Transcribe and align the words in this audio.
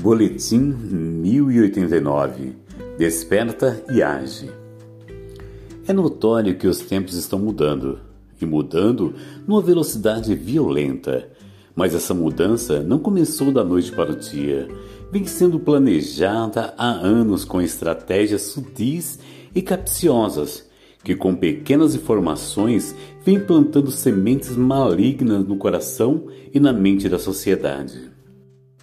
Boletim 0.00 0.60
1089 0.60 2.54
Desperta 2.96 3.84
e 3.92 4.02
age. 4.02 4.50
É 5.86 5.92
notório 5.92 6.56
que 6.56 6.66
os 6.66 6.78
tempos 6.78 7.16
estão 7.16 7.38
mudando, 7.38 7.98
e 8.40 8.46
mudando 8.46 9.14
numa 9.46 9.60
velocidade 9.60 10.34
violenta. 10.34 11.28
Mas 11.76 11.94
essa 11.94 12.14
mudança 12.14 12.82
não 12.82 12.98
começou 12.98 13.52
da 13.52 13.62
noite 13.62 13.92
para 13.92 14.12
o 14.12 14.16
dia, 14.16 14.68
vem 15.12 15.26
sendo 15.26 15.60
planejada 15.60 16.72
há 16.78 16.90
anos 16.92 17.44
com 17.44 17.60
estratégias 17.60 18.40
sutis 18.40 19.18
e 19.54 19.60
capciosas, 19.60 20.66
que 21.04 21.14
com 21.14 21.34
pequenas 21.34 21.94
informações 21.94 22.94
vem 23.22 23.38
plantando 23.38 23.90
sementes 23.90 24.56
malignas 24.56 25.46
no 25.46 25.56
coração 25.56 26.26
e 26.54 26.58
na 26.58 26.72
mente 26.72 27.06
da 27.06 27.18
sociedade. 27.18 28.10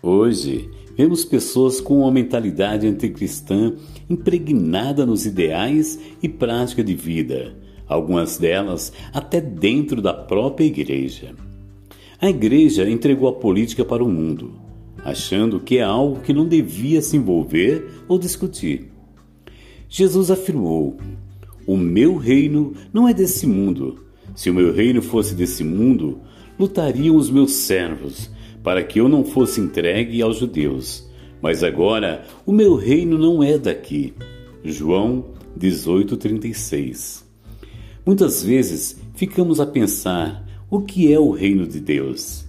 Hoje, 0.02 0.70
vemos 0.98 1.24
pessoas 1.24 1.80
com 1.80 2.00
uma 2.00 2.12
mentalidade 2.12 2.88
anticristã 2.88 3.76
impregnada 4.10 5.06
nos 5.06 5.28
ideais 5.28 6.00
e 6.24 6.28
prática 6.28 6.84
de 6.84 6.96
vida, 6.96 7.56
algumas 7.88 8.40
delas 8.40 8.92
até 9.14 9.40
dentro 9.40 10.02
da 10.02 10.12
própria 10.12 10.66
igreja. 10.66 11.36
A 12.20 12.28
igreja 12.28 12.90
entregou 12.90 13.30
a 13.30 13.34
política 13.34 13.86
para 13.86 14.04
o 14.04 14.10
mundo, 14.10 14.56
achando 15.06 15.60
que 15.60 15.78
é 15.78 15.84
algo 15.84 16.22
que 16.22 16.34
não 16.34 16.48
devia 16.48 17.00
se 17.00 17.16
envolver 17.16 17.88
ou 18.08 18.18
discutir. 18.18 18.92
Jesus 19.88 20.32
afirmou: 20.32 20.98
O 21.68 21.78
meu 21.78 22.18
reino 22.18 22.74
não 22.92 23.08
é 23.08 23.14
desse 23.14 23.46
mundo. 23.46 24.04
Se 24.36 24.50
o 24.50 24.54
meu 24.54 24.74
reino 24.74 25.02
fosse 25.02 25.36
desse 25.36 25.64
mundo, 25.64 26.20
lutariam 26.60 27.16
os 27.16 27.30
meus 27.30 27.52
servos 27.52 28.32
para 28.64 28.84
que 28.84 29.00
eu 29.00 29.08
não 29.08 29.24
fosse 29.24 29.62
entregue 29.62 30.22
aos 30.22 30.38
judeus. 30.38 31.08
Mas 31.42 31.64
agora 31.64 32.24
o 32.46 32.52
meu 32.52 32.76
reino 32.76 33.18
não 33.18 33.44
é 33.44 33.58
daqui. 33.58 34.14
João 34.64 35.26
18:36. 35.58 37.26
Muitas 38.06 38.44
vezes 38.44 39.00
ficamos 39.16 39.60
a 39.60 39.66
pensar 39.66 40.46
o 40.70 40.82
que 40.82 41.12
é 41.12 41.20
o 41.20 41.32
reino 41.32 41.68
de 41.68 41.80
Deus. 41.80 42.46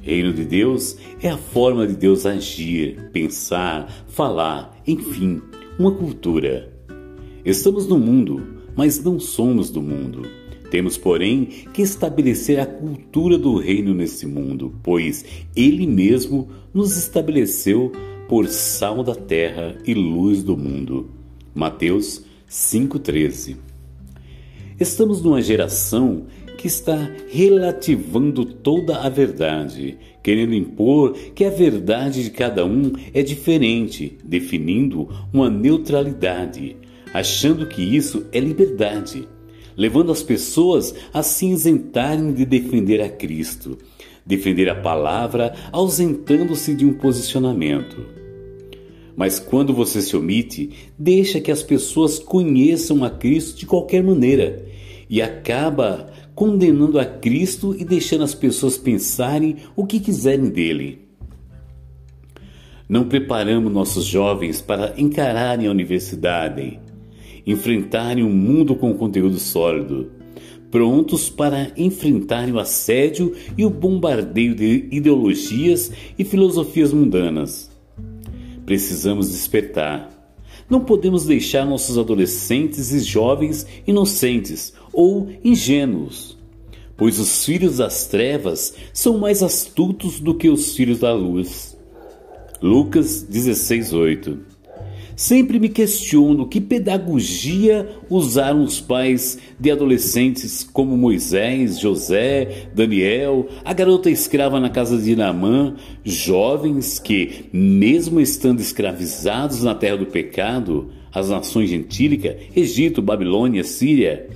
Reino 0.00 0.32
de 0.32 0.44
Deus 0.44 0.96
é 1.20 1.28
a 1.28 1.36
forma 1.36 1.86
de 1.86 1.94
Deus 1.94 2.24
agir, 2.24 3.10
pensar, 3.12 3.90
falar, 4.08 4.76
enfim, 4.86 5.42
uma 5.78 5.92
cultura. 5.92 6.72
Estamos 7.44 7.86
no 7.86 7.98
mundo, 7.98 8.42
mas 8.76 9.02
não 9.02 9.18
somos 9.18 9.70
do 9.70 9.82
mundo. 9.82 10.22
Temos, 10.70 10.98
porém, 10.98 11.46
que 11.72 11.80
estabelecer 11.80 12.60
a 12.60 12.66
cultura 12.66 13.38
do 13.38 13.56
reino 13.56 13.94
nesse 13.94 14.26
mundo, 14.26 14.74
pois 14.82 15.24
ele 15.56 15.86
mesmo 15.86 16.48
nos 16.74 16.96
estabeleceu 16.96 17.90
por 18.28 18.46
sal 18.48 19.02
da 19.02 19.14
terra 19.14 19.78
e 19.86 19.94
luz 19.94 20.42
do 20.42 20.56
mundo. 20.56 21.10
Mateus 21.54 22.22
5:13. 22.46 23.56
Estamos 24.78 25.22
numa 25.22 25.40
geração 25.40 26.26
que 26.58 26.66
está 26.66 27.10
relativando 27.30 28.44
toda 28.44 28.98
a 28.98 29.08
verdade, 29.08 29.96
querendo 30.22 30.54
impor 30.54 31.14
que 31.34 31.44
a 31.44 31.50
verdade 31.50 32.22
de 32.22 32.30
cada 32.30 32.66
um 32.66 32.92
é 33.14 33.22
diferente, 33.22 34.18
definindo 34.22 35.08
uma 35.32 35.48
neutralidade, 35.48 36.76
achando 37.14 37.66
que 37.66 37.80
isso 37.82 38.26
é 38.32 38.38
liberdade 38.38 39.26
levando 39.78 40.10
as 40.10 40.24
pessoas 40.24 40.92
a 41.14 41.22
se 41.22 41.46
isentarem 41.46 42.32
de 42.32 42.44
defender 42.44 43.00
a 43.00 43.08
Cristo, 43.08 43.78
defender 44.26 44.68
a 44.68 44.74
palavra, 44.74 45.54
ausentando-se 45.70 46.74
de 46.74 46.84
um 46.84 46.94
posicionamento. 46.94 48.04
Mas 49.16 49.38
quando 49.38 49.72
você 49.72 50.02
se 50.02 50.16
omite, 50.16 50.70
deixa 50.98 51.40
que 51.40 51.52
as 51.52 51.62
pessoas 51.62 52.18
conheçam 52.18 53.04
a 53.04 53.10
Cristo 53.10 53.56
de 53.56 53.66
qualquer 53.66 54.02
maneira 54.02 54.66
e 55.08 55.22
acaba 55.22 56.12
condenando 56.34 56.98
a 56.98 57.04
Cristo 57.04 57.74
e 57.78 57.84
deixando 57.84 58.24
as 58.24 58.34
pessoas 58.34 58.76
pensarem 58.76 59.56
o 59.76 59.86
que 59.86 60.00
quiserem 60.00 60.50
dele. 60.50 61.06
Não 62.88 63.08
preparamos 63.08 63.72
nossos 63.72 64.04
jovens 64.04 64.60
para 64.60 64.94
encararem 64.96 65.66
a 65.66 65.70
universidade 65.70 66.80
enfrentarem 67.52 68.22
o 68.22 68.28
mundo 68.28 68.76
com 68.76 68.92
conteúdo 68.92 69.38
sólido, 69.38 70.10
prontos 70.70 71.30
para 71.30 71.72
enfrentarem 71.76 72.52
o 72.52 72.58
assédio 72.58 73.34
e 73.56 73.64
o 73.64 73.70
bombardeio 73.70 74.54
de 74.54 74.86
ideologias 74.92 75.90
e 76.18 76.24
filosofias 76.24 76.92
mundanas. 76.92 77.70
Precisamos 78.66 79.30
despertar. 79.30 80.14
Não 80.68 80.80
podemos 80.80 81.24
deixar 81.24 81.64
nossos 81.64 81.96
adolescentes 81.96 82.92
e 82.92 83.00
jovens 83.00 83.66
inocentes 83.86 84.74
ou 84.92 85.30
ingênuos, 85.42 86.36
pois 86.94 87.18
os 87.18 87.46
filhos 87.46 87.78
das 87.78 88.06
trevas 88.06 88.74
são 88.92 89.16
mais 89.16 89.42
astutos 89.42 90.20
do 90.20 90.34
que 90.34 90.50
os 90.50 90.76
filhos 90.76 90.98
da 90.98 91.14
luz. 91.14 91.74
Lucas 92.60 93.22
16:8 93.22 94.57
Sempre 95.18 95.58
me 95.58 95.68
questiono 95.68 96.46
que 96.46 96.60
pedagogia 96.60 97.88
usaram 98.08 98.62
os 98.62 98.80
pais 98.80 99.36
de 99.58 99.68
adolescentes 99.68 100.62
como 100.62 100.96
Moisés, 100.96 101.80
José, 101.80 102.68
Daniel, 102.72 103.48
a 103.64 103.72
garota 103.72 104.08
escrava 104.08 104.60
na 104.60 104.70
casa 104.70 104.96
de 104.96 105.16
Naamã, 105.16 105.74
jovens 106.04 107.00
que, 107.00 107.46
mesmo 107.52 108.20
estando 108.20 108.60
escravizados 108.60 109.64
na 109.64 109.74
terra 109.74 109.96
do 109.96 110.06
pecado, 110.06 110.92
as 111.12 111.30
nações 111.30 111.68
gentílicas, 111.68 112.36
Egito, 112.54 113.02
Babilônia, 113.02 113.64
Síria, 113.64 114.28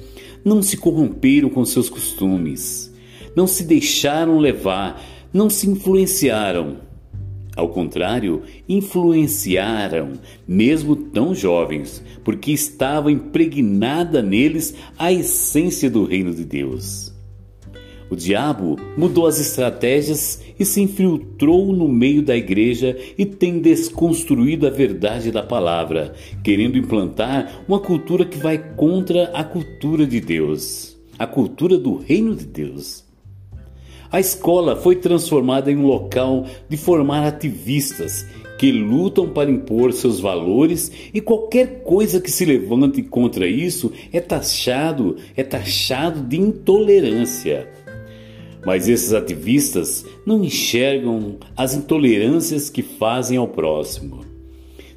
não 0.44 0.60
se 0.62 0.76
corromperam 0.76 1.49
com 1.49 1.64
seus 1.64 1.88
costumes, 1.88 2.93
não 3.37 3.47
se 3.47 3.62
deixaram 3.62 4.41
levar, 4.41 5.00
não 5.32 5.49
se 5.49 5.70
influenciaram 5.70 6.78
ao 7.62 7.68
contrário, 7.68 8.42
influenciaram, 8.68 10.14
mesmo 10.46 10.96
tão 10.96 11.34
jovens, 11.34 12.04
porque 12.24 12.50
estava 12.50 13.10
impregnada 13.10 14.20
neles 14.20 14.74
a 14.98 15.12
essência 15.12 15.88
do 15.88 16.04
reino 16.04 16.34
de 16.34 16.44
Deus. 16.44 17.12
O 18.10 18.16
diabo 18.16 18.76
mudou 18.98 19.26
as 19.26 19.40
estratégias 19.40 20.42
e 20.58 20.66
se 20.66 20.82
infiltrou 20.82 21.72
no 21.72 21.88
meio 21.88 22.20
da 22.20 22.36
igreja 22.36 22.98
e 23.16 23.24
tem 23.24 23.58
desconstruído 23.58 24.66
a 24.66 24.70
verdade 24.70 25.30
da 25.30 25.42
palavra, 25.42 26.12
querendo 26.44 26.76
implantar 26.76 27.62
uma 27.66 27.78
cultura 27.78 28.24
que 28.24 28.36
vai 28.36 28.58
contra 28.74 29.30
a 29.32 29.42
cultura 29.42 30.04
de 30.04 30.20
Deus, 30.20 30.98
a 31.18 31.26
cultura 31.26 31.78
do 31.78 31.96
reino 31.96 32.34
de 32.34 32.44
Deus. 32.44 33.11
A 34.12 34.20
escola 34.20 34.76
foi 34.76 34.96
transformada 34.96 35.72
em 35.72 35.76
um 35.78 35.86
local 35.86 36.44
de 36.68 36.76
formar 36.76 37.26
ativistas 37.26 38.26
que 38.58 38.70
lutam 38.70 39.30
para 39.30 39.50
impor 39.50 39.90
seus 39.94 40.20
valores 40.20 40.92
e 41.14 41.18
qualquer 41.18 41.82
coisa 41.82 42.20
que 42.20 42.30
se 42.30 42.44
levante 42.44 43.02
contra 43.02 43.46
isso 43.46 43.90
é 44.12 44.20
taxado, 44.20 45.16
é 45.34 45.42
taxado 45.42 46.20
de 46.20 46.38
intolerância. 46.38 47.66
Mas 48.66 48.86
esses 48.86 49.14
ativistas 49.14 50.04
não 50.26 50.44
enxergam 50.44 51.38
as 51.56 51.74
intolerâncias 51.74 52.68
que 52.68 52.82
fazem 52.82 53.38
ao 53.38 53.48
próximo. 53.48 54.26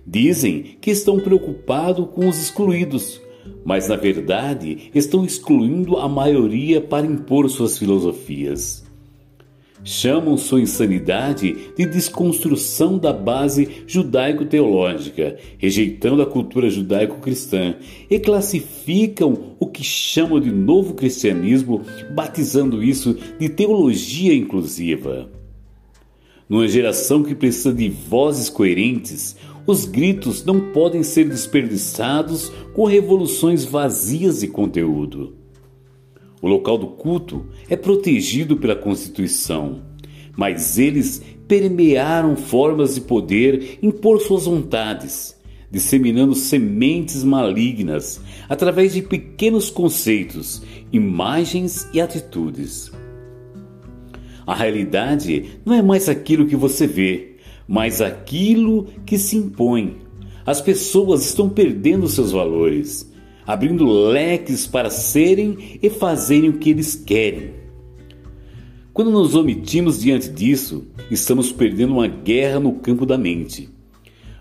Dizem 0.06 0.76
que 0.82 0.92
estão 0.92 1.22
preocupados 1.22 2.06
com 2.14 2.28
os 2.28 2.38
excluídos, 2.38 3.22
mas 3.64 3.88
na 3.88 3.96
verdade 3.96 4.92
estão 4.94 5.24
excluindo 5.24 5.96
a 5.96 6.10
maioria 6.10 6.82
para 6.82 7.08
impor 7.08 7.50
suas 7.50 7.78
filosofias 7.78 8.85
chamam 9.86 10.36
sua 10.36 10.60
insanidade 10.60 11.56
de 11.78 11.86
desconstrução 11.86 12.98
da 12.98 13.14
base 13.14 13.84
judaico-teológica, 13.86 15.38
rejeitando 15.60 16.24
a 16.24 16.26
cultura 16.26 16.70
judaico-cristã, 16.70 17.76
e 18.10 18.20
classificam 18.20 19.56
o 19.60 19.68
que 19.68 19.84
chamam 19.84 20.40
de 20.40 20.52
novo 20.52 20.96
cristianismo, 20.96 21.84
batizando 22.14 22.84
isso 22.84 23.16
de 23.40 23.48
teologia 23.48 24.34
inclusiva. 24.34 25.30
Numa 26.50 26.68
geração 26.68 27.24
que 27.24 27.36
precisa 27.36 27.74
de 27.74 27.90
vozes 27.90 28.50
coerentes, 28.50 29.36
os 29.68 29.86
gritos 29.86 30.44
não 30.44 30.72
podem 30.72 31.04
ser 31.04 31.28
desperdiçados 31.28 32.52
com 32.74 32.86
revoluções 32.86 33.66
vazias 33.66 34.42
de 34.42 34.48
conteúdo. 34.48 35.45
O 36.46 36.48
local 36.48 36.78
do 36.78 36.86
culto 36.86 37.48
é 37.68 37.76
protegido 37.76 38.56
pela 38.56 38.76
Constituição, 38.76 39.82
mas 40.38 40.78
eles 40.78 41.20
permearam 41.48 42.36
formas 42.36 42.94
de 42.94 43.02
poder 43.02 43.80
impor 43.82 44.22
suas 44.22 44.46
vontades, 44.46 45.36
disseminando 45.72 46.36
sementes 46.36 47.24
malignas 47.24 48.22
através 48.48 48.94
de 48.94 49.02
pequenos 49.02 49.72
conceitos, 49.72 50.62
imagens 50.94 51.90
e 51.92 52.00
atitudes. 52.00 52.92
A 54.46 54.54
realidade 54.54 55.58
não 55.66 55.74
é 55.74 55.82
mais 55.82 56.08
aquilo 56.08 56.46
que 56.46 56.56
você 56.56 56.86
vê, 56.86 57.38
mas 57.68 58.02
aquilo 58.02 58.86
que 59.04 59.18
se 59.18 59.36
impõe. 59.36 59.98
As 60.46 60.62
pessoas 60.62 61.26
estão 61.26 61.50
perdendo 61.50 62.08
seus 62.08 62.32
valores, 62.32 63.12
abrindo 63.46 63.86
leques 63.86 64.66
para 64.66 64.90
serem 64.90 65.80
e 65.82 65.90
fazerem 65.90 66.50
o 66.50 66.58
que 66.58 66.70
eles 66.70 66.96
querem. 66.96 67.52
Quando 68.94 69.12
nos 69.12 69.36
omitimos 69.36 70.00
diante 70.00 70.30
disso, 70.30 70.86
estamos 71.12 71.52
perdendo 71.52 71.94
uma 71.94 72.08
guerra 72.08 72.60
no 72.60 72.74
campo 72.74 73.06
da 73.06 73.18
mente. 73.18 73.70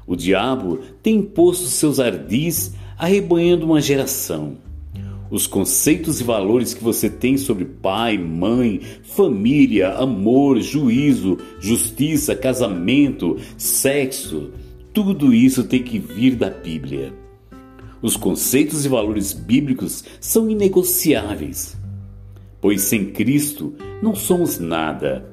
O 0.06 0.14
diabo 0.14 0.78
tem 1.02 1.16
imposto 1.16 1.64
seus 1.64 1.98
ardis 1.98 2.72
arrebanhando 2.96 3.66
uma 3.66 3.80
geração. 3.80 4.56
Os 5.30 5.46
conceitos 5.48 6.20
e 6.20 6.24
valores 6.24 6.74
que 6.74 6.84
você 6.84 7.10
tem 7.10 7.36
sobre 7.36 7.64
pai, 7.64 8.16
mãe, 8.16 8.80
família, 9.02 9.90
amor, 9.94 10.60
juízo, 10.60 11.38
justiça, 11.58 12.36
casamento, 12.36 13.36
sexo, 13.56 14.52
tudo 14.92 15.34
isso 15.34 15.64
tem 15.64 15.82
que 15.82 15.98
vir 15.98 16.36
da 16.36 16.50
Bíblia. 16.50 17.24
Os 18.04 18.18
conceitos 18.18 18.84
e 18.84 18.88
valores 18.90 19.32
bíblicos 19.32 20.04
são 20.20 20.50
inegociáveis, 20.50 21.74
pois 22.60 22.82
sem 22.82 23.06
Cristo 23.06 23.72
não 24.02 24.14
somos 24.14 24.58
nada. 24.58 25.26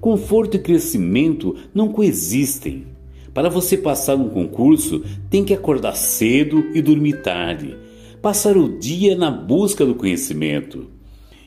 Conforto 0.00 0.54
e 0.54 0.60
crescimento 0.60 1.56
não 1.74 1.88
coexistem. 1.88 2.86
Para 3.34 3.48
você 3.48 3.76
passar 3.76 4.14
um 4.14 4.28
concurso, 4.28 5.02
tem 5.28 5.44
que 5.44 5.52
acordar 5.52 5.96
cedo 5.96 6.64
e 6.72 6.80
dormir 6.80 7.22
tarde, 7.22 7.76
passar 8.22 8.56
o 8.56 8.78
dia 8.78 9.16
na 9.16 9.32
busca 9.32 9.84
do 9.84 9.96
conhecimento. 9.96 10.86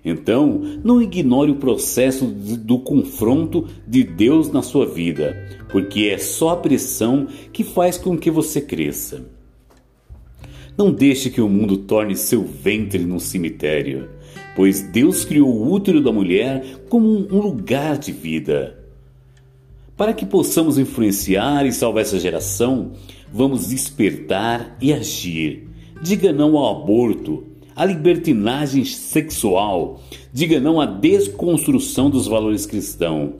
Então, 0.03 0.61
não 0.83 1.01
ignore 1.01 1.51
o 1.51 1.55
processo 1.55 2.25
do 2.25 2.79
confronto 2.79 3.65
de 3.87 4.03
Deus 4.03 4.51
na 4.51 4.61
sua 4.61 4.85
vida, 4.85 5.37
porque 5.69 6.09
é 6.13 6.17
só 6.17 6.49
a 6.49 6.57
pressão 6.57 7.27
que 7.53 7.63
faz 7.63 7.97
com 7.97 8.17
que 8.17 8.29
você 8.29 8.59
cresça. 8.59 9.36
Não 10.77 10.91
deixe 10.91 11.31
que 11.31 11.41
o 11.41 11.49
mundo 11.49 11.75
torne 11.75 12.15
seu 12.15 12.43
ventre 12.43 12.99
num 12.99 13.17
cemitério, 13.17 14.09
pois 14.55 14.83
Deus 14.83 15.25
criou 15.25 15.49
o 15.49 15.71
útero 15.71 15.99
da 16.03 16.11
mulher 16.11 16.63
como 16.87 17.07
um 17.07 17.41
lugar 17.41 17.97
de 17.97 18.11
vida. 18.11 18.77
Para 19.97 20.13
que 20.13 20.23
possamos 20.23 20.77
influenciar 20.77 21.65
e 21.65 21.73
salvar 21.73 22.03
essa 22.03 22.19
geração, 22.19 22.91
vamos 23.33 23.69
despertar 23.69 24.77
e 24.79 24.93
agir. 24.93 25.67
Diga 25.99 26.31
não 26.31 26.55
ao 26.55 26.83
aborto, 26.83 27.43
à 27.75 27.83
libertinagem 27.83 28.85
sexual, 28.85 29.99
diga 30.31 30.59
não 30.59 30.79
à 30.79 30.85
desconstrução 30.85 32.07
dos 32.07 32.27
valores 32.27 32.67
cristãos. 32.67 33.31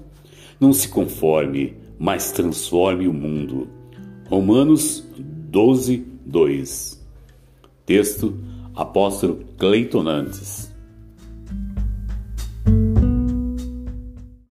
Não 0.60 0.74
se 0.74 0.88
conforme, 0.88 1.76
mas 2.00 2.32
transforme 2.32 3.08
o 3.08 3.14
mundo. 3.14 3.68
Romanos 4.28 5.08
12, 5.20 6.04
2. 6.26 6.97
Texto 7.88 8.38
Apóstolo 8.76 9.40
Cleiton 9.58 10.04
Nantes. 10.04 10.70